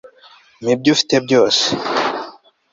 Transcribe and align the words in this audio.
mpa 0.61 0.69
ibyo 0.75 0.89
ufite 0.95 1.15
byose 1.25 1.63